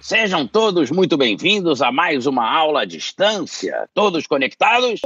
Sejam 0.00 0.46
todos 0.46 0.90
muito 0.90 1.16
bem-vindos 1.16 1.80
a 1.80 1.92
mais 1.92 2.26
uma 2.26 2.50
aula 2.50 2.82
à 2.82 2.84
distância. 2.84 3.88
Todos 3.94 4.26
conectados? 4.26 5.00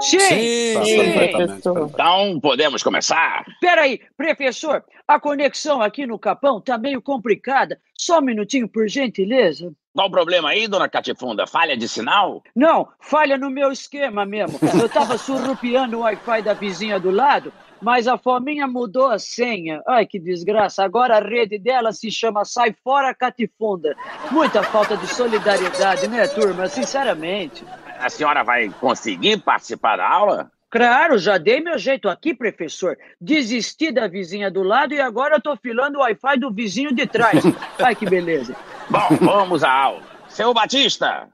Sim, 0.00 0.20
Sim, 0.20 0.84
sim. 0.84 1.12
professor. 1.12 1.90
Então 1.92 2.40
podemos 2.40 2.82
começar. 2.82 3.44
Peraí, 3.60 4.00
professor, 4.16 4.84
a 5.08 5.18
conexão 5.18 5.80
aqui 5.80 6.06
no 6.06 6.18
Capão 6.18 6.60
tá 6.60 6.76
meio 6.78 7.00
complicada. 7.02 7.80
Só 7.98 8.18
um 8.18 8.22
minutinho, 8.22 8.68
por 8.68 8.86
gentileza. 8.88 9.72
Qual 9.96 10.08
o 10.08 10.10
problema 10.10 10.50
aí, 10.50 10.68
dona 10.68 10.90
Catifunda? 10.90 11.46
Falha 11.46 11.74
de 11.74 11.88
sinal? 11.88 12.42
Não, 12.54 12.86
falha 13.00 13.38
no 13.38 13.48
meu 13.48 13.72
esquema 13.72 14.26
mesmo. 14.26 14.58
Eu 14.78 14.90
tava 14.90 15.16
surrupiando 15.16 15.96
o 15.96 16.00
Wi-Fi 16.00 16.42
da 16.42 16.52
vizinha 16.52 17.00
do 17.00 17.10
lado, 17.10 17.50
mas 17.80 18.06
a 18.06 18.18
fominha 18.18 18.66
mudou 18.66 19.06
a 19.06 19.18
senha. 19.18 19.80
Ai, 19.88 20.04
que 20.04 20.18
desgraça. 20.18 20.84
Agora 20.84 21.16
a 21.16 21.26
rede 21.26 21.58
dela 21.58 21.94
se 21.94 22.10
chama 22.10 22.44
Sai 22.44 22.76
Fora 22.84 23.14
Catifunda. 23.14 23.96
Muita 24.30 24.62
falta 24.62 24.98
de 24.98 25.06
solidariedade, 25.06 26.06
né, 26.08 26.28
turma? 26.28 26.68
Sinceramente. 26.68 27.64
A 27.98 28.10
senhora 28.10 28.44
vai 28.44 28.68
conseguir 28.68 29.38
participar 29.38 29.96
da 29.96 30.06
aula? 30.06 30.52
Claro, 30.68 31.16
já 31.16 31.38
dei 31.38 31.62
meu 31.62 31.78
jeito 31.78 32.06
aqui, 32.10 32.34
professor. 32.34 32.98
Desisti 33.18 33.90
da 33.90 34.06
vizinha 34.06 34.50
do 34.50 34.62
lado 34.62 34.92
e 34.92 35.00
agora 35.00 35.40
tô 35.40 35.56
filando 35.56 36.00
o 36.00 36.02
Wi-Fi 36.02 36.38
do 36.38 36.52
vizinho 36.52 36.94
de 36.94 37.06
trás. 37.06 37.42
Ai, 37.82 37.94
que 37.94 38.04
beleza. 38.04 38.54
Bom, 38.88 39.16
vamos 39.20 39.64
à 39.64 39.70
aula. 39.72 40.02
Seu 40.28 40.52
Batista, 40.52 41.28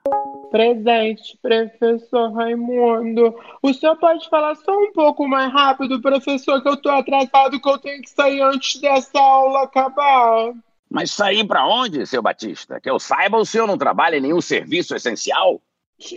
Presente, 0.53 1.39
professor 1.41 2.31
Raimundo. 2.35 3.35
O 3.63 3.73
senhor 3.73 3.97
pode 3.97 4.29
falar 4.29 4.55
só 4.57 4.79
um 4.79 4.93
pouco 4.93 5.27
mais 5.27 5.51
rápido, 5.51 6.01
professor, 6.03 6.63
que 6.63 6.69
eu 6.69 6.77
tô 6.77 6.91
atrasado, 6.91 7.59
que 7.59 7.69
eu 7.69 7.79
tenho 7.79 8.03
que 8.03 8.11
sair 8.11 8.43
antes 8.43 8.79
dessa 8.79 9.19
aula 9.19 9.63
acabar. 9.63 10.53
mas 10.91 11.11
sair 11.11 11.43
para 11.47 11.67
onde, 11.67 12.07
seu 12.07 12.21
Batista? 12.21 12.79
Que 12.79 12.91
eu 12.91 12.99
saiba, 12.99 13.39
o 13.39 13.47
senhor 13.47 13.67
não 13.67 13.79
trabalha 13.79 14.17
em 14.19 14.21
nenhum 14.21 14.43
serviço 14.43 14.95
essencial? 14.95 15.59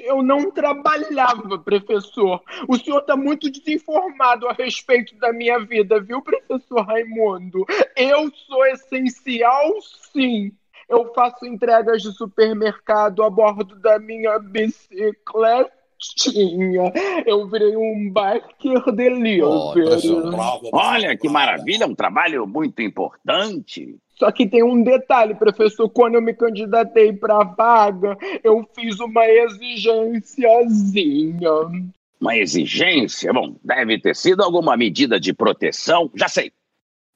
Eu 0.03 0.21
não 0.21 0.51
trabalhava, 0.51 1.57
professor. 1.59 2.41
O 2.67 2.77
senhor 2.77 2.99
está 2.99 3.15
muito 3.15 3.49
desinformado 3.49 4.49
a 4.49 4.53
respeito 4.53 5.15
da 5.15 5.31
minha 5.31 5.59
vida, 5.59 6.01
viu, 6.01 6.21
professor 6.21 6.85
Raimundo? 6.85 7.65
Eu 7.95 8.29
sou 8.47 8.65
essencial, 8.65 9.75
sim. 10.11 10.51
Eu 10.87 11.11
faço 11.13 11.45
entregas 11.45 12.01
de 12.01 12.11
supermercado 12.11 13.23
a 13.23 13.29
bordo 13.29 13.75
da 13.79 13.99
minha 13.99 14.37
bicicletinha. 14.39 16.93
Eu 17.25 17.47
virei 17.47 17.75
um 17.75 18.11
biker 18.11 18.91
delivery. 18.93 19.41
Olha 20.71 21.17
que 21.17 21.27
maravilha, 21.27 21.87
um 21.87 21.95
trabalho 21.95 22.45
muito 22.45 22.81
importante. 22.81 23.97
Só 24.17 24.31
que 24.31 24.47
tem 24.47 24.63
um 24.63 24.81
detalhe, 24.81 25.35
professor. 25.35 25.89
Quando 25.89 26.15
eu 26.15 26.21
me 26.21 26.33
candidatei 26.33 27.11
para 27.11 27.41
a 27.41 27.43
vaga, 27.43 28.17
eu 28.43 28.65
fiz 28.73 28.97
uma 28.99 29.27
exigênciazinha. 29.27 31.51
Uma 32.19 32.37
exigência? 32.37 33.33
Bom, 33.33 33.55
deve 33.63 33.99
ter 33.99 34.15
sido 34.15 34.41
alguma 34.41 34.77
medida 34.77 35.19
de 35.19 35.33
proteção. 35.33 36.09
Já 36.15 36.29
sei. 36.29 36.51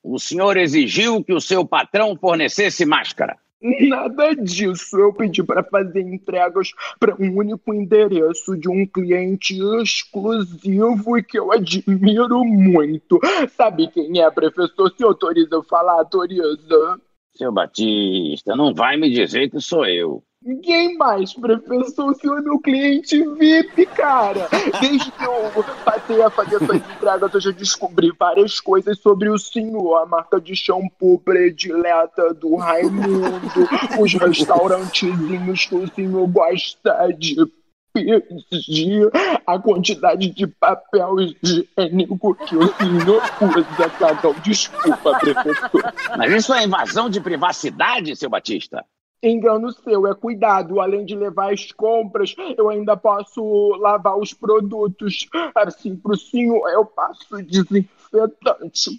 O 0.04 0.20
senhor 0.20 0.58
exigiu 0.58 1.24
que 1.24 1.34
o 1.34 1.42
seu 1.42 1.66
patrão 1.66 2.18
fornecesse 2.18 2.86
máscara. 2.86 3.38
Nada 3.90 4.36
disso. 4.36 4.98
Eu 4.98 5.14
pedi 5.14 5.44
para 5.44 5.64
fazer 5.64 6.02
entregas 6.02 6.72
para 7.00 7.16
um 7.16 7.38
único 7.38 7.74
endereço 7.74 8.58
de 8.58 8.70
um 8.70 8.86
cliente 8.86 9.58
exclusivo 9.82 11.18
e 11.18 11.24
que 11.24 11.38
eu 11.38 11.52
admiro 11.52 12.44
muito. 12.46 13.20
Sabe 13.56 13.88
quem 13.88 14.22
é, 14.22 14.32
professor? 14.32 14.92
Se 14.96 15.04
autoriza 15.04 15.50
eu 15.52 15.64
falar, 15.64 15.94
autoriza. 15.94 17.02
Seu 17.34 17.52
Batista, 17.52 18.56
não 18.56 18.74
vai 18.74 18.98
me 18.98 19.10
dizer 19.10 19.50
que 19.50 19.60
sou 19.60 19.86
eu. 19.86 20.24
Ninguém 20.42 20.98
mais, 20.98 21.34
professor. 21.34 22.12
O 22.12 22.16
senhor 22.16 22.40
é 22.40 22.42
meu 22.42 22.60
cliente 22.60 23.22
VIP, 23.34 23.86
cara. 23.88 24.48
Desde 24.80 25.12
que 25.12 25.24
eu 25.24 25.64
passei 25.84 26.22
a 26.22 26.30
fazer 26.30 26.56
essas 26.64 26.78
entregas, 26.78 27.34
eu 27.34 27.42
já 27.42 27.52
descobri 27.52 28.12
várias 28.18 28.60
coisas 28.60 28.98
sobre 29.00 29.30
o 29.30 29.38
senhor. 29.38 29.98
A 29.98 30.06
marca 30.06 30.40
de 30.40 30.56
shampoo 30.56 31.20
predileta 31.20 32.34
do 32.34 32.56
Raimundo, 32.56 33.68
os 34.00 34.14
restaurantezinhos 34.14 35.66
que 35.66 35.76
o 35.76 35.94
senhor 35.94 36.28
gosta 36.28 37.12
de 37.18 37.36
pedir, 37.94 39.10
a 39.46 39.60
quantidade 39.60 40.30
de 40.30 40.48
papel 40.48 41.16
higiênico 41.20 42.36
que 42.36 42.56
o 42.56 42.74
senhor 42.78 43.22
usa, 43.42 43.90
Cagão. 44.00 44.34
Desculpa, 44.42 45.20
professor. 45.20 45.94
Mas 46.18 46.32
isso 46.32 46.54
é 46.54 46.64
invasão 46.64 47.10
de 47.10 47.20
privacidade, 47.20 48.16
seu 48.16 48.30
Batista. 48.30 48.86
Engano 49.22 49.72
seu, 49.72 50.08
é 50.08 50.16
cuidado. 50.16 50.80
Além 50.80 51.04
de 51.06 51.16
levar 51.16 51.54
as 51.54 51.72
compras, 51.72 52.36
eu 52.58 52.70
ainda 52.70 52.96
posso 52.96 53.76
lavar 53.78 54.18
os 54.18 54.34
produtos. 54.34 55.28
Assim, 55.56 55.96
pro 55.96 56.18
senhor, 56.18 56.70
eu 56.70 56.86
passo 56.86 57.42
desinfetante 57.44 57.99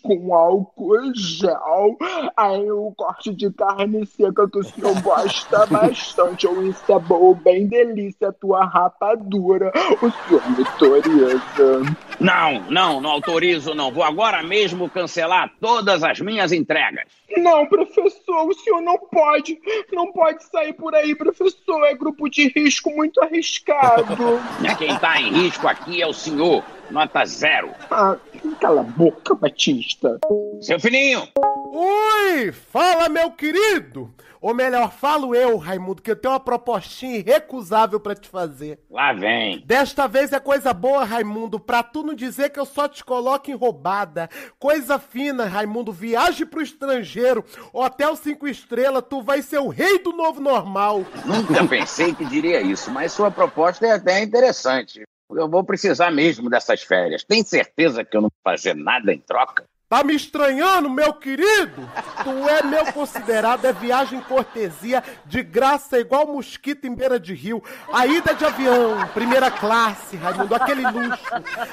com 0.02 0.34
álcool 0.34 1.12
gel. 1.14 1.96
Aí 2.36 2.70
o 2.70 2.92
corte 2.96 3.34
de 3.34 3.52
carne 3.52 4.06
seca 4.06 4.48
que 4.48 4.58
o 4.58 4.62
senhor 4.62 5.00
gosta 5.02 5.66
bastante. 5.70 6.46
Eu 6.46 6.66
encebou 6.66 7.34
bem 7.34 7.66
delícia 7.66 8.28
a 8.28 8.32
tua 8.32 8.64
rapadura. 8.64 9.72
O 10.02 10.10
senhor 10.10 10.50
me 10.50 10.64
autoriza. 10.66 11.96
Não, 12.18 12.60
não, 12.70 13.00
não 13.00 13.10
autorizo, 13.10 13.74
não. 13.74 13.90
Vou 13.92 14.04
agora 14.04 14.42
mesmo 14.42 14.88
cancelar 14.88 15.52
todas 15.60 16.02
as 16.02 16.20
minhas 16.20 16.52
entregas. 16.52 17.04
Não, 17.36 17.66
professor, 17.66 18.48
o 18.48 18.54
senhor 18.54 18.80
não 18.80 18.98
pode. 18.98 19.58
Não 19.92 20.12
pode 20.12 20.44
sair 20.44 20.72
por 20.72 20.94
aí, 20.94 21.14
professor. 21.14 21.84
É 21.84 21.94
grupo 21.94 22.28
de 22.28 22.48
risco 22.48 22.90
muito 22.90 23.22
arriscado. 23.22 24.16
É 24.64 24.74
Quem 24.80 24.92
está 24.92 25.20
em 25.20 25.32
risco 25.32 25.66
aqui 25.66 26.02
é 26.02 26.06
o 26.06 26.12
senhor. 26.12 26.64
Nota 26.90 27.24
zero. 27.24 27.70
Ah, 27.90 28.16
cala 28.60 28.80
a 28.80 28.84
boca, 28.84 29.34
Batista. 29.34 30.18
Seu 30.60 30.78
filhinho, 30.78 31.26
Oi! 31.72 32.50
Fala, 32.50 33.08
meu 33.08 33.30
querido! 33.30 34.12
Ou 34.40 34.54
melhor, 34.54 34.90
falo 34.90 35.34
eu, 35.34 35.56
Raimundo, 35.58 36.00
que 36.02 36.10
eu 36.10 36.16
tenho 36.16 36.32
uma 36.32 36.40
propostinha 36.40 37.18
irrecusável 37.18 38.00
pra 38.00 38.14
te 38.14 38.26
fazer. 38.28 38.78
lá 38.90 39.12
vem. 39.12 39.62
Desta 39.66 40.08
vez 40.08 40.32
é 40.32 40.40
coisa 40.40 40.72
boa, 40.72 41.04
Raimundo, 41.04 41.60
pra 41.60 41.82
tu 41.82 42.02
não 42.02 42.14
dizer 42.14 42.48
que 42.50 42.58
eu 42.58 42.64
só 42.64 42.88
te 42.88 43.04
coloco 43.04 43.50
em 43.50 43.54
roubada. 43.54 44.28
Coisa 44.58 44.98
fina, 44.98 45.44
Raimundo, 45.44 45.92
viagem 45.92 46.46
pro 46.46 46.62
estrangeiro, 46.62 47.44
hotel 47.72 48.16
cinco 48.16 48.48
estrelas, 48.48 49.04
tu 49.08 49.22
vai 49.22 49.42
ser 49.42 49.58
o 49.58 49.68
rei 49.68 49.98
do 49.98 50.12
novo 50.12 50.40
normal. 50.40 51.04
Nunca 51.26 51.64
pensei 51.68 52.14
que 52.14 52.24
diria 52.24 52.62
isso, 52.62 52.90
mas 52.90 53.12
sua 53.12 53.30
proposta 53.30 53.86
é 53.86 53.92
até 53.92 54.22
interessante. 54.22 55.02
Eu 55.36 55.48
vou 55.48 55.64
precisar 55.64 56.10
mesmo 56.10 56.50
dessas 56.50 56.82
férias. 56.82 57.24
Tem 57.24 57.44
certeza 57.44 58.04
que 58.04 58.16
eu 58.16 58.22
não 58.22 58.28
vou 58.28 58.52
fazer 58.52 58.74
nada 58.74 59.12
em 59.12 59.18
troca? 59.18 59.64
Tá 59.90 60.04
me 60.04 60.14
estranhando, 60.14 60.88
meu 60.88 61.12
querido? 61.12 61.90
Tu 62.22 62.48
é 62.48 62.62
meu 62.62 62.92
considerado, 62.92 63.64
é 63.64 63.72
viagem 63.72 64.20
cortesia, 64.20 65.02
de 65.26 65.42
graça, 65.42 65.98
igual 65.98 66.28
mosquito 66.28 66.86
em 66.86 66.94
beira 66.94 67.18
de 67.18 67.34
rio. 67.34 67.60
A 67.92 68.06
ida 68.06 68.32
de 68.32 68.44
avião, 68.44 69.04
primeira 69.12 69.50
classe, 69.50 70.16
Raimundo, 70.16 70.54
aquele 70.54 70.88
luxo. 70.88 71.24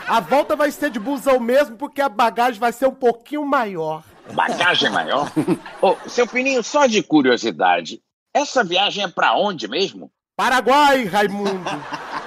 A 0.07 0.19
volta 0.19 0.55
vai 0.55 0.71
ser 0.71 0.89
de 0.89 0.99
busão 0.99 1.39
mesmo, 1.39 1.77
porque 1.77 2.01
a 2.01 2.09
bagagem 2.09 2.59
vai 2.59 2.71
ser 2.71 2.87
um 2.87 2.95
pouquinho 2.95 3.45
maior. 3.45 4.03
Bagagem 4.33 4.89
maior? 4.89 5.31
Ô, 5.79 5.95
seu 6.09 6.25
filhinho, 6.25 6.63
só 6.63 6.87
de 6.87 7.03
curiosidade, 7.03 8.01
essa 8.33 8.63
viagem 8.63 9.03
é 9.03 9.07
pra 9.07 9.37
onde 9.37 9.67
mesmo? 9.67 10.11
Paraguai, 10.35 11.05
Raimundo. 11.05 11.69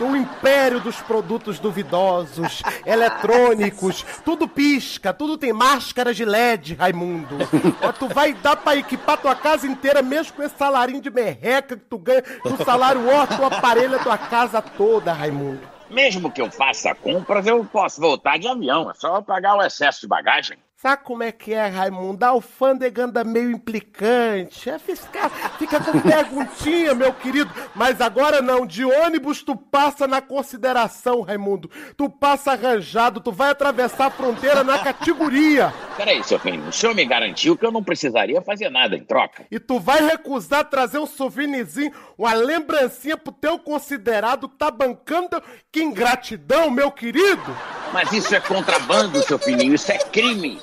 O 0.01 0.17
império 0.17 0.81
dos 0.81 0.97
produtos 0.97 1.59
duvidosos, 1.59 2.63
eletrônicos, 2.87 4.05
tudo 4.25 4.49
pisca, 4.49 5.13
tudo 5.13 5.37
tem 5.37 5.53
máscara 5.53 6.15
de 6.15 6.25
LED, 6.25 6.75
Raimundo. 6.75 7.37
Ó, 7.83 7.93
tu 7.93 8.09
vai 8.09 8.33
dar 8.33 8.57
pra 8.57 8.77
equipar 8.77 9.19
tua 9.19 9.35
casa 9.35 9.67
inteira, 9.67 10.01
mesmo 10.01 10.33
com 10.33 10.43
esse 10.43 10.57
salarinho 10.57 11.01
de 11.01 11.11
merreca 11.11 11.77
que 11.77 11.85
tu 11.85 11.99
ganha, 11.99 12.23
do 12.43 12.65
salário 12.65 13.03
ó, 13.09 13.27
tu 13.27 13.45
aparelha 13.45 13.99
tua 13.99 14.17
casa 14.17 14.63
toda, 14.63 15.13
Raimundo. 15.13 15.61
Mesmo 15.91 16.31
que 16.31 16.41
eu 16.41 16.51
faça 16.51 16.95
compras, 16.95 17.47
eu 17.47 17.65
posso 17.65 18.01
voltar 18.01 18.39
de 18.39 18.47
avião. 18.47 18.91
É 18.91 18.95
só 18.95 19.21
pagar 19.21 19.57
o 19.57 19.63
excesso 19.63 20.03
de 20.03 20.07
bagagem. 20.07 20.57
Sabe 20.81 21.03
como 21.05 21.23
é 21.23 21.31
que 21.31 21.53
é, 21.53 21.67
Raimundo? 21.67 22.25
A 22.25 22.29
alfândega 22.29 23.05
anda 23.05 23.23
meio 23.23 23.51
implicante. 23.51 24.71
É 24.71 24.79
fiscal, 24.79 25.29
fica 25.59 25.79
com 25.79 26.01
perguntinha, 26.01 26.95
meu 26.95 27.13
querido. 27.13 27.53
Mas 27.75 28.01
agora 28.01 28.41
não, 28.41 28.65
de 28.65 28.83
ônibus 28.83 29.43
tu 29.43 29.55
passa 29.55 30.07
na 30.07 30.23
consideração, 30.23 31.21
Raimundo. 31.21 31.71
Tu 31.99 32.09
passa 32.09 32.53
arranjado, 32.53 33.21
tu 33.21 33.31
vai 33.31 33.51
atravessar 33.51 34.07
a 34.07 34.11
fronteira 34.11 34.65
na 34.65 34.79
categoria. 34.79 35.71
Peraí, 36.01 36.25
seu 36.25 36.39
filho, 36.39 36.67
o 36.67 36.73
senhor 36.73 36.95
me 36.95 37.05
garantiu 37.05 37.55
que 37.59 37.67
eu 37.67 37.71
não 37.71 37.85
precisaria 37.85 38.41
fazer 38.41 38.71
nada 38.71 38.97
em 38.97 39.05
troca. 39.05 39.45
E 39.51 39.61
tu 39.61 39.79
vai 39.79 40.01
recusar 40.01 40.65
trazer 40.65 40.99
um 40.99 41.05
souvenirzinho, 41.05 41.93
uma 42.17 42.33
lembrancinha 42.33 43.19
pro 43.19 43.31
teu 43.31 43.59
considerado 43.59 44.49
que 44.49 44.57
tá 44.57 44.71
bancando? 44.71 45.43
Que 45.71 45.83
ingratidão, 45.83 46.71
meu 46.71 46.91
querido! 46.91 47.55
Mas 47.93 48.11
isso 48.13 48.35
é 48.35 48.41
contrabando, 48.41 49.23
seu 49.23 49.39
filhinho, 49.39 49.75
isso 49.75 49.93
é 49.93 49.99
crime. 49.99 50.59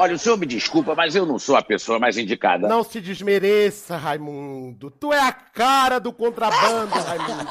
Olha, 0.00 0.14
o 0.14 0.18
senhor 0.18 0.38
me 0.38 0.46
desculpa, 0.46 0.94
mas 0.94 1.16
eu 1.16 1.26
não 1.26 1.40
sou 1.40 1.56
a 1.56 1.62
pessoa 1.62 1.98
mais 1.98 2.16
indicada. 2.16 2.68
Não 2.68 2.84
se 2.84 3.00
desmereça, 3.00 3.96
Raimundo. 3.96 4.92
Tu 4.92 5.12
é 5.12 5.18
a 5.18 5.32
cara 5.32 5.98
do 5.98 6.12
contrabando, 6.12 6.94
Raimundo. 7.02 7.50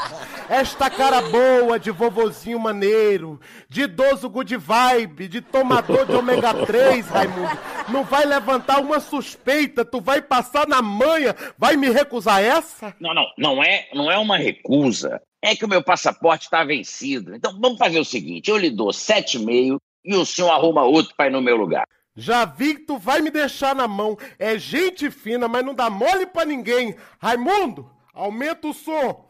Esta 0.50 0.90
cara 0.90 1.22
boa 1.24 1.78
de 1.78 1.92
vovozinho 1.92 2.58
maneiro, 2.58 3.38
de 3.68 3.82
idoso 3.82 4.30
good 4.30 4.56
vibe, 4.56 5.28
de 5.28 5.42
tomador 5.42 6.06
de 6.06 6.16
ômega 6.16 6.54
3, 6.66 7.06
Raimundo. 7.10 7.60
Não 7.90 8.06
vai 8.06 8.26
levantar 8.26 8.80
uma 8.80 9.02
suspeita, 9.02 9.84
tu 9.84 10.00
vai 10.00 10.22
passar 10.22 10.66
na 10.66 10.82
manha, 10.82 11.36
vai 11.58 11.76
me 11.76 11.90
recusar 11.90 12.42
essa? 12.42 12.96
Não, 12.98 13.14
não, 13.14 13.26
não 13.38 13.62
é, 13.62 13.90
não 13.94 14.10
é 14.10 14.18
uma 14.18 14.38
recusa. 14.38 15.22
É 15.42 15.54
que 15.54 15.66
o 15.66 15.70
meu 15.70 15.84
passaporte 15.84 16.46
está 16.46 16.64
vencido. 16.64 17.36
Então 17.36 17.60
vamos 17.60 17.78
fazer 17.78 18.00
o 18.00 18.06
seguinte: 18.06 18.50
eu 18.50 18.56
lhe 18.56 18.70
dou 18.70 18.88
7,5 18.88 19.78
e 20.06 20.16
o 20.16 20.26
senhor 20.26 20.50
arruma 20.50 20.84
outro 20.84 21.14
para 21.18 21.28
ir 21.28 21.32
no 21.32 21.42
meu 21.42 21.58
lugar. 21.58 21.86
Já 22.18 22.46
vi 22.46 22.74
que 22.76 22.82
tu 22.82 22.98
vai 22.98 23.22
me 23.22 23.30
deixar 23.30 23.76
na 23.76 23.88
mão. 23.88 24.18
É 24.40 24.58
gente 24.58 25.12
fina, 25.12 25.48
mas 25.48 25.64
não 25.64 25.76
dá 25.76 25.88
mole 25.88 26.26
pra 26.26 26.44
ninguém. 26.44 26.96
Raimundo, 27.22 27.90
aumenta 28.12 28.68
o 28.68 28.74
som. 28.74 29.24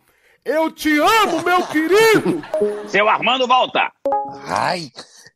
Eu 0.46 0.72
te 0.72 0.98
amo, 0.98 1.44
meu 1.44 1.68
querido! 1.68 2.42
Seu 2.88 3.10
Armando 3.10 3.46
volta! 3.46 3.92
Ai, 4.46 4.90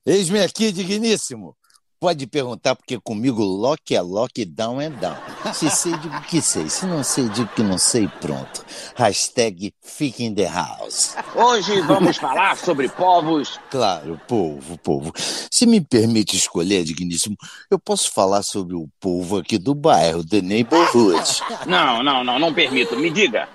eis-me 0.05 0.41
aqui, 0.41 0.71
digníssimo. 0.71 1.53
Pode 2.01 2.25
perguntar, 2.25 2.75
porque 2.75 2.99
comigo 2.99 3.43
lock 3.43 3.93
é 3.93 4.01
lock, 4.01 4.43
down 4.43 4.81
é 4.81 4.89
down. 4.89 5.15
Se 5.53 5.69
sei, 5.69 5.95
digo 5.99 6.19
que 6.21 6.41
sei. 6.41 6.67
Se 6.67 6.87
não 6.87 7.03
sei, 7.03 7.29
digo 7.29 7.47
que 7.49 7.61
não 7.61 7.77
sei. 7.77 8.07
Pronto. 8.19 8.65
Hashtag 8.95 9.71
fique 9.83 10.23
in 10.23 10.33
the 10.33 10.47
house. 10.47 11.15
Hoje 11.35 11.79
vamos 11.81 12.17
falar 12.17 12.57
sobre 12.57 12.89
povos. 12.89 13.59
Claro, 13.69 14.19
povo, 14.27 14.79
povo. 14.79 15.13
Se 15.15 15.67
me 15.67 15.79
permite 15.79 16.35
escolher, 16.35 16.83
digníssimo, 16.83 17.37
eu 17.69 17.77
posso 17.77 18.09
falar 18.09 18.41
sobre 18.41 18.75
o 18.75 18.89
povo 18.99 19.37
aqui 19.37 19.59
do 19.59 19.75
bairro, 19.75 20.25
The 20.25 20.41
Neighborhood. 20.41 21.43
Não, 21.67 22.01
não, 22.01 22.23
não, 22.23 22.39
não 22.39 22.51
permito. 22.51 22.97
Me 22.97 23.11
diga. 23.11 23.47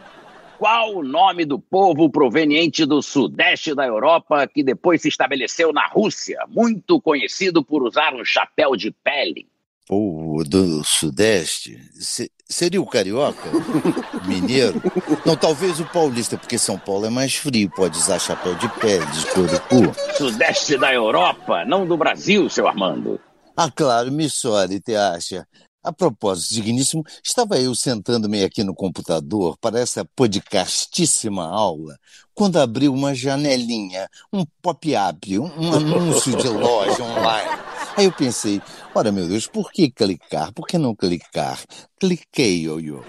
Qual 0.58 0.96
o 0.96 1.02
nome 1.02 1.44
do 1.44 1.58
povo 1.58 2.08
proveniente 2.10 2.86
do 2.86 3.02
sudeste 3.02 3.74
da 3.74 3.86
Europa 3.86 4.46
que 4.46 4.62
depois 4.62 5.02
se 5.02 5.08
estabeleceu 5.08 5.72
na 5.72 5.86
Rússia, 5.86 6.38
muito 6.48 7.00
conhecido 7.00 7.62
por 7.62 7.82
usar 7.82 8.14
um 8.14 8.24
chapéu 8.24 8.74
de 8.74 8.90
pele? 8.90 9.46
Povo 9.86 10.42
do 10.44 10.82
sudeste? 10.82 11.78
Se- 11.94 12.30
seria 12.48 12.80
o 12.80 12.86
carioca? 12.86 13.50
Mineiro? 14.26 14.80
Não, 15.24 15.36
talvez 15.36 15.78
o 15.78 15.84
paulista, 15.84 16.38
porque 16.38 16.58
São 16.58 16.78
Paulo 16.78 17.04
é 17.06 17.10
mais 17.10 17.34
frio, 17.36 17.70
pode 17.70 17.96
usar 17.98 18.18
chapéu 18.18 18.54
de 18.54 18.68
pele, 18.80 19.06
de 19.06 19.26
couro 19.26 19.92
Sudeste 20.16 20.78
da 20.78 20.92
Europa, 20.92 21.64
não 21.66 21.86
do 21.86 21.96
Brasil, 21.96 22.48
seu 22.48 22.66
Armando. 22.66 23.20
Ah, 23.56 23.70
claro, 23.70 24.10
me 24.10 24.28
sorry, 24.28 24.80
te 24.80 24.94
acha. 24.94 25.46
A 25.86 25.92
propósito, 25.92 26.52
digníssimo, 26.52 27.04
estava 27.22 27.60
eu 27.60 27.72
sentando-me 27.72 28.42
aqui 28.42 28.64
no 28.64 28.74
computador 28.74 29.56
para 29.56 29.78
essa 29.78 30.04
podcastíssima 30.04 31.48
aula, 31.48 31.96
quando 32.34 32.56
abriu 32.56 32.92
uma 32.92 33.14
janelinha, 33.14 34.08
um 34.32 34.44
pop-up, 34.60 35.38
um, 35.38 35.72
anúncio 35.72 36.36
de 36.36 36.48
loja 36.48 37.04
online. 37.04 37.50
Aí 37.96 38.04
eu 38.04 38.10
pensei, 38.10 38.60
ora 38.92 39.12
meu 39.12 39.28
Deus, 39.28 39.46
por 39.46 39.70
que 39.70 39.88
clicar? 39.88 40.52
Por 40.52 40.66
que 40.66 40.76
não 40.76 40.92
clicar? 40.92 41.60
Cliquei, 42.00 42.64
Ioiô. 42.64 43.04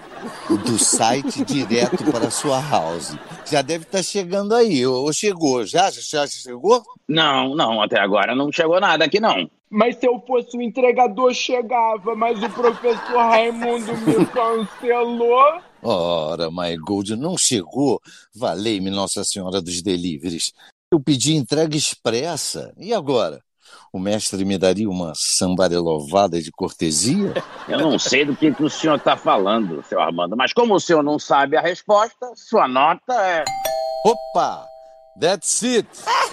Do 0.64 0.78
site 0.78 1.44
direto 1.44 2.04
para 2.12 2.28
a 2.28 2.30
sua 2.30 2.60
house. 2.60 3.18
Já 3.44 3.60
deve 3.60 3.86
estar 3.86 4.04
chegando 4.04 4.54
aí, 4.54 4.86
ou 4.86 5.12
chegou, 5.12 5.66
já? 5.66 5.90
Já, 5.90 6.00
já 6.00 6.26
chegou? 6.28 6.84
Não, 7.08 7.56
não, 7.56 7.82
até 7.82 7.98
agora 7.98 8.36
não 8.36 8.52
chegou 8.52 8.80
nada 8.80 9.04
aqui 9.04 9.18
não. 9.18 9.50
Mas 9.70 9.96
se 9.96 10.06
eu 10.06 10.22
fosse 10.26 10.56
o 10.56 10.62
entregador, 10.62 11.32
chegava, 11.34 12.14
mas 12.14 12.42
o 12.42 12.48
professor 12.50 13.18
Raimundo 13.18 13.96
me 13.98 14.26
cancelou. 14.26 15.60
Ora, 15.82 16.50
My 16.50 16.76
Gold, 16.76 17.14
não 17.16 17.36
chegou? 17.36 18.00
Valei-me 18.34 18.90
Nossa 18.90 19.22
Senhora 19.24 19.60
dos 19.60 19.82
Deliveries. 19.82 20.52
Eu 20.90 20.98
pedi 20.98 21.34
entrega 21.34 21.76
expressa. 21.76 22.72
E 22.78 22.94
agora? 22.94 23.40
O 23.92 23.98
mestre 23.98 24.44
me 24.44 24.58
daria 24.58 24.88
uma 24.88 25.12
sambarelovada 25.14 26.40
de 26.40 26.50
cortesia? 26.50 27.34
Eu 27.68 27.78
não 27.78 27.98
sei 27.98 28.24
do 28.24 28.34
que, 28.34 28.52
que 28.52 28.62
o 28.62 28.70
senhor 28.70 28.96
está 28.96 29.16
falando, 29.16 29.82
seu 29.84 30.00
Armando, 30.00 30.36
mas 30.36 30.52
como 30.52 30.74
o 30.74 30.80
senhor 30.80 31.02
não 31.02 31.18
sabe 31.18 31.56
a 31.56 31.60
resposta, 31.60 32.32
sua 32.34 32.66
nota 32.66 33.12
é. 33.14 33.44
Opa! 34.04 34.67
That's 35.20 35.62
it! 35.64 35.88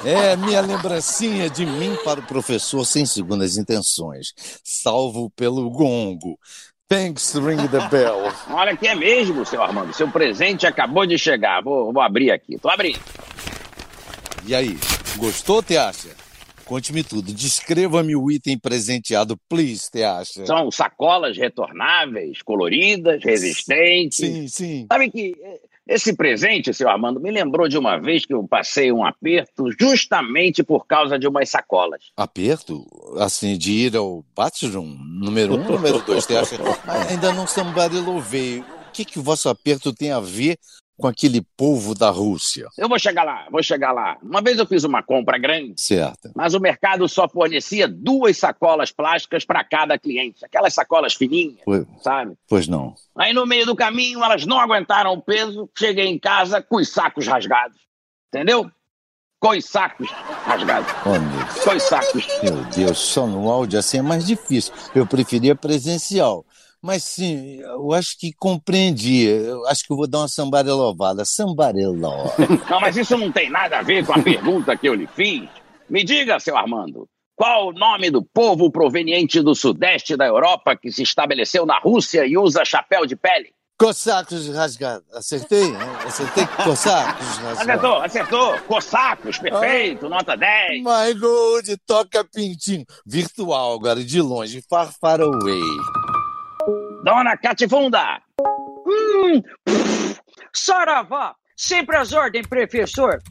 É 0.06 0.36
minha 0.36 0.62
lembrancinha 0.62 1.50
de 1.50 1.66
mim 1.66 1.96
para 2.04 2.20
o 2.20 2.24
professor 2.24 2.86
sem 2.86 3.06
segundas 3.06 3.58
intenções. 3.58 4.34
Salvo 4.64 5.30
pelo 5.32 5.70
gongo. 5.70 6.38
Thanks, 6.88 7.34
ring 7.34 7.68
the 7.68 7.88
bell. 7.90 8.32
Olha 8.52 8.78
que 8.78 8.88
é 8.88 8.94
mesmo, 8.94 9.44
seu 9.44 9.64
Armando. 9.64 9.92
Seu 9.94 10.08
presente 10.12 10.68
acabou 10.68 11.06
de 11.08 11.18
chegar. 11.18 11.64
Vou, 11.64 11.92
vou 11.92 12.02
abrir 12.02 12.30
aqui. 12.30 12.60
Tô 12.60 12.70
abrindo. 12.70 13.00
E 14.46 14.54
aí, 14.54 14.78
gostou, 15.18 15.64
Teacha? 15.64 16.10
Conte-me 16.66 17.04
tudo. 17.04 17.34
Descreva-me 17.34 18.16
o 18.16 18.30
item 18.32 18.58
presenteado, 18.60 19.36
please, 19.50 19.90
Teacha. 19.90 20.46
São 20.46 20.70
sacolas 20.70 21.38
retornáveis, 21.38 22.44
coloridas, 22.44 23.24
resistentes. 23.24 24.18
Sim, 24.18 24.48
sim. 24.48 24.88
Sabe 24.92 25.10
que 25.10 25.36
eh, 25.42 25.60
esse 25.88 26.16
presente, 26.16 26.74
seu 26.74 26.90
Armando, 26.90 27.20
me 27.20 27.32
lembrou 27.32 27.68
de 27.68 27.78
uma 27.78 27.98
vez 27.98 28.26
que 28.26 28.34
eu 28.34 28.48
passei 28.48 28.92
um 28.92 29.06
aperto 29.06 29.66
justamente 29.80 30.64
por 30.64 30.86
causa 30.88 31.20
de 31.20 31.28
umas 31.28 31.50
sacolas. 31.50 32.06
Aperto? 32.18 32.86
Assim, 33.18 33.58
de 33.58 33.72
ir 33.72 33.96
ao 33.96 34.26
bathroom? 34.36 34.98
Número 35.00 35.56
um, 35.56 35.64
número 35.64 36.02
dois, 36.02 36.26
Teacha? 36.26 36.58
Ainda 37.10 37.32
não 37.34 37.46
sambarelovei. 37.46 38.60
O 38.60 38.92
que, 38.92 39.06
que 39.06 39.20
o 39.20 39.24
vosso 39.24 39.48
aperto 39.50 39.94
tem 39.94 40.12
a 40.12 40.20
ver 40.20 40.58
com 40.98 41.08
aquele 41.08 41.42
povo 41.58 41.94
da 41.94 42.10
Rússia? 42.10 42.68
Eu 42.78 42.88
vou 42.88 42.98
chegar 42.98 43.24
lá, 43.24 43.48
vou 43.52 43.62
chegar 43.62 43.92
lá. 43.92 44.18
Uma 44.24 44.42
vez 44.42 44.58
eu 44.58 44.66
fiz 44.66 44.84
uma 44.84 45.04
compra 45.04 45.38
grande, 45.38 45.74
Certo. 45.78 46.32
mas 46.36 46.54
o 46.54 46.60
mercado 46.60 47.08
só 47.10 47.28
fornecia 47.28 47.88
duas 47.88 48.38
sacolas 48.38 48.92
plásticas 48.92 49.44
para 49.46 49.64
cada 49.64 49.98
cliente. 50.00 50.44
Aquelas 50.46 50.74
sacolas 50.74 51.14
fininhas, 51.14 51.58
Pois, 51.66 51.86
sabe? 52.02 52.34
pois 52.48 52.68
não. 52.68 52.96
Aí 53.18 53.34
no 53.34 53.46
meio 53.46 53.66
do 53.66 53.76
caminho 53.76 54.24
elas 54.24 54.46
não 54.46 54.60
aguentaram 54.60 55.12
o 55.14 55.22
peso, 55.22 55.70
cheguei 55.78 56.06
em 56.08 56.18
casa 56.20 56.62
com 56.62 56.78
os 56.78 56.90
sacos 56.90 57.28
rasgados. 57.28 57.78
Entendeu? 58.34 58.70
Com 59.40 59.50
os 59.50 59.66
sacos 59.66 60.10
rasgados. 60.46 60.92
Oh. 61.06 61.64
Com 61.70 61.76
os 61.76 61.84
sacos. 61.84 62.26
Meu 62.42 62.64
Deus, 62.74 62.98
só 62.98 63.28
no 63.28 63.50
áudio 63.50 63.78
assim 63.78 64.00
é 64.00 64.02
mais 64.02 64.26
difícil. 64.26 64.74
Eu 64.96 65.06
preferia 65.06 65.56
presencial. 65.56 66.46
Mas 66.86 67.04
sim, 67.04 67.58
eu 67.62 67.92
acho 67.94 68.16
que 68.16 68.32
compreendi. 68.32 69.26
Eu 69.26 69.66
acho 69.66 69.84
que 69.84 69.92
eu 69.92 69.98
vou 69.98 70.06
dar 70.06 70.20
uma 70.20 70.28
sambarelovada. 70.28 71.26
Sambareló. 71.26 72.26
Não, 72.70 72.80
mas 72.80 72.96
isso 72.96 73.18
não 73.18 73.32
tem 73.32 73.50
nada 73.50 73.80
a 73.80 73.82
ver 73.82 74.06
com 74.06 74.14
a 74.14 74.22
pergunta 74.22 74.78
que 74.78 74.88
eu 74.88 74.94
lhe 74.94 75.08
fiz. 75.08 75.50
Me 75.90 76.04
diga, 76.04 76.40
seu 76.40 76.56
Armando, 76.56 77.10
qual 77.36 77.70
o 77.70 77.74
nome 77.74 78.12
do 78.12 78.22
povo 78.22 78.70
proveniente 78.70 79.42
do 79.42 79.56
sudeste 79.56 80.16
da 80.16 80.28
Europa 80.28 80.76
que 80.76 80.92
se 80.92 81.02
estabeleceu 81.02 81.66
na 81.66 81.80
Rússia 81.80 82.24
e 82.24 82.38
usa 82.38 82.64
chapéu 82.64 83.08
de 83.08 83.16
pele? 83.16 83.52
Cossacos 83.80 84.48
rasgados. 84.50 85.12
Acertei? 85.12 85.76
Acertei 86.06 86.46
cossacos 86.64 87.38
rasgados. 87.38 87.62
Acertou, 87.62 87.96
acertou. 87.96 88.60
Cossacos, 88.68 89.40
perfeito, 89.40 90.08
nota 90.08 90.38
10. 90.38 90.84
My 90.84 91.20
God, 91.20 91.66
toca 91.86 92.24
pintinho. 92.24 92.86
Virtual 93.04 93.74
agora, 93.74 94.04
de 94.04 94.22
longe. 94.22 94.64
Far, 94.70 94.94
far 95.02 95.20
away. 95.20 96.05
Dona 97.06 97.38
Catifunda, 97.38 98.20
Hum, 98.42 99.40
pff, 99.64 100.20
saravá, 100.52 101.36
sempre 101.56 101.96
às 101.98 102.12
ordens, 102.14 102.48
professor. 102.48 103.22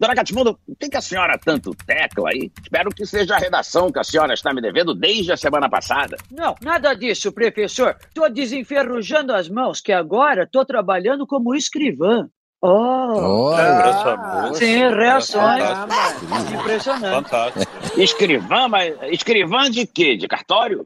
Dona 0.00 0.16
Catifunda, 0.16 0.52
por 0.52 0.76
que, 0.76 0.88
que 0.88 0.96
a 0.96 1.00
senhora 1.00 1.38
tanto 1.38 1.70
tecla 1.86 2.30
aí? 2.30 2.50
Espero 2.60 2.90
que 2.90 3.06
seja 3.06 3.36
a 3.36 3.38
redação 3.38 3.92
que 3.92 4.00
a 4.00 4.02
senhora 4.04 4.34
está 4.34 4.52
me 4.52 4.60
devendo 4.60 4.96
desde 4.96 5.30
a 5.32 5.36
semana 5.36 5.70
passada. 5.70 6.16
Não, 6.28 6.56
nada 6.60 6.92
disso, 6.92 7.30
professor. 7.30 7.96
Tô 8.12 8.28
desenferrujando 8.28 9.32
as 9.32 9.48
mãos, 9.48 9.80
que 9.80 9.92
agora 9.92 10.44
tô 10.50 10.64
trabalhando 10.64 11.24
como 11.24 11.54
escrivã. 11.54 12.28
Oh, 12.60 13.52
Olha. 13.52 14.52
sim, 14.54 14.88
reações. 14.88 15.62
Fantástico. 15.62 16.34
Impressionante. 16.60 17.30
Fantástico. 17.30 18.00
Escrivã, 18.00 18.66
mas 18.66 18.96
escrivã 19.12 19.70
de 19.70 19.86
quê? 19.86 20.16
De 20.16 20.26
cartório? 20.26 20.84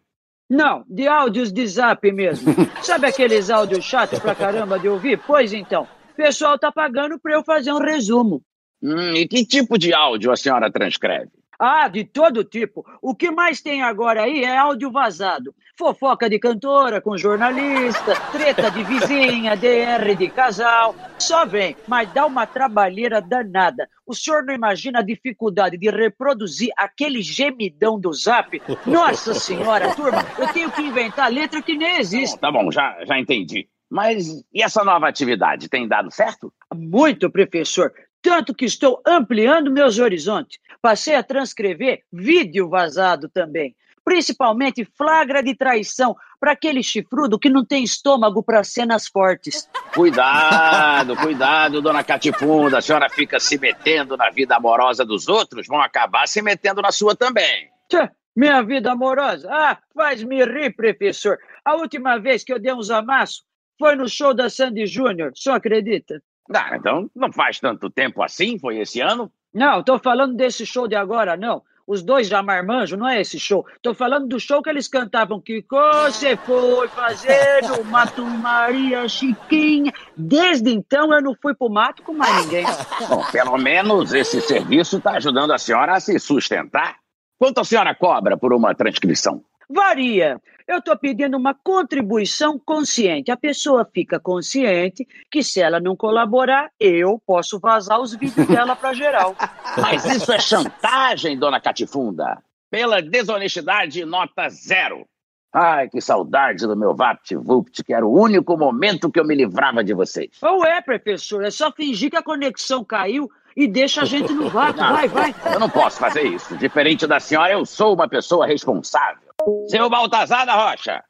Não, 0.48 0.84
de 0.88 1.06
áudios 1.08 1.52
de 1.52 1.66
zap 1.66 2.10
mesmo. 2.12 2.54
Sabe 2.82 3.06
aqueles 3.06 3.50
áudios 3.50 3.84
chatos 3.84 4.18
pra 4.18 4.34
caramba 4.34 4.78
de 4.78 4.88
ouvir? 4.88 5.20
Pois 5.26 5.52
então, 5.52 5.88
o 6.12 6.16
pessoal 6.16 6.58
tá 6.58 6.70
pagando 6.70 7.18
pra 7.18 7.34
eu 7.34 7.42
fazer 7.42 7.72
um 7.72 7.78
resumo. 7.78 8.42
Hum, 8.82 9.14
e 9.14 9.26
que 9.26 9.46
tipo 9.46 9.78
de 9.78 9.94
áudio 9.94 10.30
a 10.30 10.36
senhora 10.36 10.70
transcreve? 10.70 11.30
Ah, 11.58 11.88
de 11.88 12.04
todo 12.04 12.44
tipo. 12.44 12.84
O 13.00 13.14
que 13.14 13.30
mais 13.30 13.60
tem 13.60 13.82
agora 13.82 14.22
aí 14.22 14.44
é 14.44 14.56
áudio 14.56 14.90
vazado. 14.90 15.54
Fofoca 15.76 16.28
de 16.28 16.38
cantora 16.38 17.00
com 17.00 17.16
jornalista, 17.16 18.14
treta 18.30 18.70
de 18.70 18.84
vizinha, 18.84 19.56
DR 19.56 20.14
de 20.16 20.28
casal. 20.28 20.94
Só 21.18 21.44
vem, 21.44 21.76
mas 21.86 22.12
dá 22.12 22.26
uma 22.26 22.46
trabalheira 22.46 23.20
danada. 23.20 23.88
O 24.06 24.14
senhor 24.14 24.44
não 24.44 24.54
imagina 24.54 25.00
a 25.00 25.02
dificuldade 25.02 25.78
de 25.78 25.90
reproduzir 25.90 26.70
aquele 26.76 27.22
gemidão 27.22 27.98
do 27.98 28.12
zap? 28.12 28.60
Nossa 28.86 29.34
senhora, 29.34 29.94
turma, 29.94 30.24
eu 30.38 30.52
tenho 30.52 30.70
que 30.70 30.82
inventar 30.82 31.30
letra 31.32 31.62
que 31.62 31.76
nem 31.76 31.96
existe. 31.96 32.38
Tá 32.38 32.52
bom, 32.52 32.70
já, 32.70 33.04
já 33.04 33.18
entendi. 33.18 33.68
Mas 33.90 34.44
e 34.52 34.62
essa 34.62 34.82
nova 34.84 35.08
atividade, 35.08 35.68
tem 35.68 35.86
dado 35.86 36.10
certo? 36.10 36.52
Muito, 36.74 37.30
professor. 37.30 37.92
Tanto 38.24 38.54
que 38.54 38.64
estou 38.64 39.02
ampliando 39.06 39.70
meus 39.70 39.98
horizontes. 39.98 40.58
Passei 40.80 41.14
a 41.14 41.22
transcrever 41.22 42.00
vídeo 42.10 42.70
vazado 42.70 43.28
também. 43.28 43.76
Principalmente 44.02 44.88
flagra 44.96 45.42
de 45.42 45.54
traição 45.54 46.16
para 46.40 46.52
aquele 46.52 46.82
chifrudo 46.82 47.38
que 47.38 47.50
não 47.50 47.62
tem 47.62 47.84
estômago 47.84 48.42
para 48.42 48.64
cenas 48.64 49.06
fortes. 49.06 49.68
Cuidado, 49.92 51.14
cuidado, 51.16 51.82
dona 51.82 52.02
Catifunda. 52.02 52.78
A 52.78 52.80
senhora 52.80 53.10
fica 53.10 53.38
se 53.38 53.58
metendo 53.58 54.16
na 54.16 54.30
vida 54.30 54.56
amorosa 54.56 55.04
dos 55.04 55.28
outros, 55.28 55.66
vão 55.66 55.82
acabar 55.82 56.26
se 56.26 56.40
metendo 56.40 56.80
na 56.80 56.92
sua 56.92 57.14
também. 57.14 57.68
Tchê, 57.90 58.08
minha 58.34 58.62
vida 58.62 58.90
amorosa? 58.90 59.50
Ah, 59.52 59.78
faz-me 59.94 60.42
rir, 60.46 60.74
professor. 60.74 61.38
A 61.62 61.74
última 61.74 62.18
vez 62.18 62.42
que 62.42 62.54
eu 62.54 62.58
dei 62.58 62.72
uns 62.72 62.90
amassos 62.90 63.42
foi 63.78 63.94
no 63.96 64.08
show 64.08 64.32
da 64.32 64.48
Sandy 64.48 64.86
Júnior. 64.86 65.32
O 65.32 65.38
senhor 65.38 65.56
acredita? 65.56 66.22
Ah, 66.52 66.76
então 66.76 67.10
não 67.14 67.32
faz 67.32 67.58
tanto 67.58 67.88
tempo 67.90 68.22
assim, 68.22 68.58
foi 68.58 68.78
esse 68.78 69.00
ano? 69.00 69.30
Não, 69.52 69.82
tô 69.82 69.98
falando 69.98 70.34
desse 70.34 70.66
show 70.66 70.88
de 70.88 70.96
agora, 70.96 71.36
não. 71.36 71.62
Os 71.86 72.02
dois 72.02 72.26
já 72.28 72.42
marmanjos, 72.42 72.98
não 72.98 73.06
é 73.06 73.20
esse 73.20 73.38
show. 73.38 73.66
Tô 73.82 73.92
falando 73.92 74.26
do 74.26 74.40
show 74.40 74.62
que 74.62 74.70
eles 74.70 74.88
cantavam 74.88 75.38
que 75.38 75.62
você 75.68 76.34
foi 76.34 76.88
fazer 76.88 77.62
no 77.68 77.84
Mato 77.84 78.24
Maria 78.24 79.06
Chiquinha. 79.06 79.92
Desde 80.16 80.70
então 80.70 81.12
eu 81.12 81.20
não 81.20 81.36
fui 81.40 81.54
pro 81.54 81.68
mato 81.68 82.02
com 82.02 82.14
mais 82.14 82.44
ninguém. 82.44 82.64
Bom, 83.06 83.22
pelo 83.30 83.58
menos 83.58 84.14
esse 84.14 84.40
serviço 84.40 84.98
tá 84.98 85.12
ajudando 85.12 85.52
a 85.52 85.58
senhora 85.58 85.96
a 85.96 86.00
se 86.00 86.18
sustentar. 86.18 86.96
Quanto 87.38 87.60
a 87.60 87.64
senhora 87.64 87.94
cobra 87.94 88.38
por 88.38 88.54
uma 88.54 88.74
transcrição? 88.74 89.44
Varia. 89.68 90.40
Eu 90.66 90.78
estou 90.78 90.96
pedindo 90.96 91.36
uma 91.36 91.54
contribuição 91.54 92.58
consciente. 92.58 93.30
A 93.30 93.36
pessoa 93.36 93.88
fica 93.92 94.18
consciente 94.18 95.06
que 95.30 95.42
se 95.42 95.60
ela 95.60 95.78
não 95.78 95.94
colaborar, 95.94 96.70
eu 96.80 97.20
posso 97.26 97.58
vazar 97.58 98.00
os 98.00 98.14
vídeos 98.14 98.46
dela 98.46 98.74
para 98.74 98.94
geral. 98.94 99.36
Mas 99.76 100.04
isso 100.04 100.32
é 100.32 100.38
chantagem, 100.38 101.38
dona 101.38 101.60
Catifunda. 101.60 102.42
Pela 102.70 103.00
desonestidade, 103.02 104.04
nota 104.04 104.48
zero. 104.48 105.06
Ai, 105.52 105.88
que 105.88 106.00
saudade 106.00 106.66
do 106.66 106.76
meu 106.76 106.96
VaptVupt, 106.96 107.84
que 107.84 107.94
era 107.94 108.04
o 108.04 108.12
único 108.12 108.56
momento 108.56 109.08
que 109.08 109.20
eu 109.20 109.24
me 109.24 109.36
livrava 109.36 109.84
de 109.84 109.94
vocês. 109.94 110.30
Ou 110.42 110.66
é, 110.66 110.82
professor, 110.82 111.44
é 111.44 111.50
só 111.50 111.70
fingir 111.70 112.10
que 112.10 112.16
a 112.16 112.22
conexão 112.24 112.84
caiu 112.84 113.30
e 113.56 113.68
deixa 113.68 114.02
a 114.02 114.04
gente 114.04 114.32
no 114.32 114.48
vácuo. 114.48 114.80
Vai, 114.82 115.06
vai. 115.06 115.34
Eu 115.52 115.60
não 115.60 115.70
posso 115.70 115.98
fazer 115.98 116.22
isso. 116.22 116.56
Diferente 116.56 117.06
da 117.06 117.20
senhora, 117.20 117.52
eu 117.52 117.64
sou 117.64 117.94
uma 117.94 118.08
pessoa 118.08 118.46
responsável. 118.46 119.23
Seu 119.68 119.88
Baltazar 119.90 120.46
da 120.46 120.54
Rocha. 120.54 121.02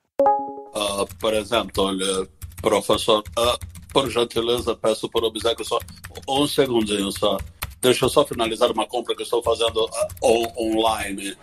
Uh, 0.75 1.07
por 1.21 1.35
exemplo, 1.35 1.85
olha, 1.85 2.29
professor, 2.61 3.23
uh, 3.38 3.59
por 3.93 4.11
gentileza, 4.11 4.75
peço 4.75 5.09
por 5.09 5.23
obséquio 5.25 5.64
só 5.64 5.79
um 6.29 6.47
segundinho 6.47 7.12
só. 7.12 7.38
Deixa 7.81 8.05
eu 8.05 8.09
só 8.09 8.25
finalizar 8.26 8.73
uma 8.73 8.87
compra 8.87 9.14
que 9.14 9.23
estou 9.23 9.43
fazendo 9.43 9.85
uh, 9.85 9.88
on 10.23 10.53
online. 10.59 11.37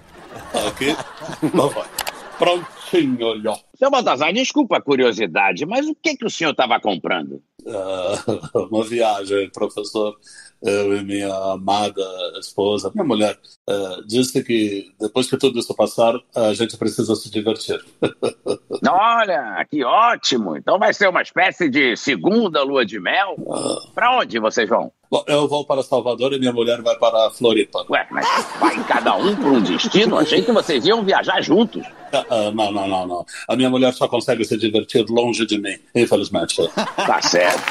Aqui. 0.68 0.96
Prontinho, 2.38 3.26
olha. 3.26 3.54
Seu 3.76 3.92
Baltazar, 3.92 4.34
desculpa 4.34 4.78
a 4.78 4.82
curiosidade, 4.82 5.66
mas 5.66 5.88
o 5.88 5.96
que, 5.96 6.18
que 6.18 6.26
o 6.26 6.30
senhor 6.30 6.52
estava 6.52 6.80
comprando? 6.80 7.42
Uh, 7.66 8.68
uma 8.72 8.84
viagem, 8.84 9.50
professor. 9.50 10.16
Eu 10.62 10.96
e 10.96 11.04
minha 11.04 11.34
amada 11.34 12.04
esposa, 12.40 12.92
minha 12.94 13.04
mulher, 13.04 13.36
uh, 13.68 14.06
disse 14.06 14.44
que 14.44 14.94
depois 15.00 15.28
que 15.28 15.36
tudo 15.36 15.58
isso 15.58 15.74
passar, 15.76 16.14
a 16.36 16.54
gente 16.54 16.78
precisa 16.78 17.16
se 17.16 17.32
divertir. 17.32 17.84
Olha, 18.88 19.66
que 19.70 19.84
ótimo! 19.84 20.56
Então 20.56 20.78
vai 20.78 20.94
ser 20.94 21.10
uma 21.10 21.24
espécie 21.24 21.68
de 21.68 21.96
segunda 21.96 22.62
lua 22.62 22.86
de 22.86 23.00
mel? 23.00 23.34
Uh, 23.40 23.92
para 23.96 24.20
onde 24.20 24.38
vocês 24.38 24.70
vão? 24.70 24.94
Eu 25.28 25.48
vou 25.48 25.66
para 25.66 25.84
Salvador 25.84 26.32
e 26.34 26.40
minha 26.40 26.54
mulher 26.54 26.82
vai 26.82 26.96
para 26.96 27.30
Floripa. 27.32 27.86
Ué, 27.90 28.08
mas 28.10 28.26
vai 28.60 28.82
cada 28.86 29.16
um 29.18 29.36
para 29.36 29.50
um 29.50 29.62
destino? 29.62 30.18
Achei 30.18 30.42
que 30.42 30.52
vocês 30.52 30.86
iam 30.86 31.04
viajar 31.04 31.42
juntos. 31.42 31.86
Uh, 32.14 32.52
não, 32.54 32.72
não, 32.72 32.88
não, 32.88 33.08
não. 33.08 33.26
A 33.48 33.56
minha 33.56 33.70
mulher 33.70 33.94
só 33.94 34.08
consegue 34.08 34.46
se 34.46 34.58
divertir 34.58 35.06
longe 35.10 35.46
de 35.46 35.58
mim, 35.58 35.78
infelizmente. 35.94 36.56
Tá 36.96 37.22
certo. 37.22 37.62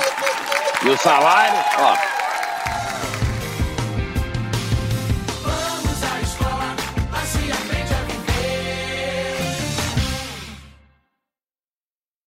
E 0.85 0.89
o 0.91 0.97
salário? 0.99 1.59
Ó. 1.79 2.20